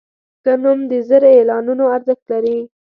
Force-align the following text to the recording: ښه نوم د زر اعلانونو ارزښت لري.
ښه 0.43 0.53
نوم 0.63 0.79
د 0.91 0.93
زر 1.07 1.23
اعلانونو 1.35 1.83
ارزښت 1.95 2.23
لري. 2.31 2.57